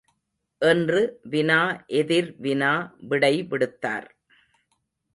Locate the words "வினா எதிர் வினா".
1.23-2.73